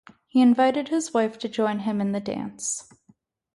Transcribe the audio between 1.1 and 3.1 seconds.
wife to join him in the dance.